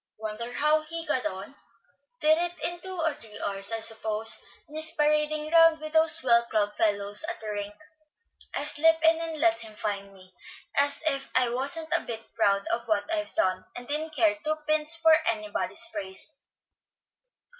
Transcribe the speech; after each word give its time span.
Wonder 0.17 0.51
how 0.51 0.81
he 0.81 1.05
got 1.05 1.27
on. 1.27 1.53
Did 2.21 2.35
it 2.39 2.53
in 2.63 2.79
two 2.79 2.99
or 2.99 3.13
three 3.13 3.39
hours, 3.39 3.71
I 3.71 3.81
suppose, 3.81 4.43
and 4.67 4.75
is 4.75 4.91
parading 4.93 5.51
round 5.51 5.79
with 5.79 5.93
those 5.93 6.15
swell 6.15 6.43
club 6.47 6.73
fellows 6.75 7.23
at 7.29 7.39
the 7.39 7.51
rink. 7.51 7.75
I'll 8.55 8.65
slip 8.65 8.97
in 9.03 9.19
and 9.19 9.39
let 9.39 9.59
him 9.59 9.75
find 9.75 10.11
me, 10.11 10.33
as 10.75 11.03
if 11.07 11.29
I 11.35 11.49
wasn't 11.51 11.93
a 11.95 12.01
bit 12.01 12.33
proud 12.33 12.65
of 12.69 12.87
what 12.87 13.13
I've 13.13 13.35
done, 13.35 13.63
and 13.75 13.87
didn't 13.87 14.15
care 14.15 14.39
two 14.43 14.55
pins 14.65 14.95
for 14.95 15.13
anybody's 15.29 15.87
praise." 15.89 16.35